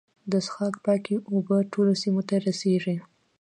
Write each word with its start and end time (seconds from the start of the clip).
د 0.31 0.33
څښاک 0.45 0.75
پاکې 0.85 1.13
اوبه 1.31 1.57
ټولو 1.73 1.93
سیمو 2.01 2.21
ته 2.29 2.35
رسیږي. 2.47 2.97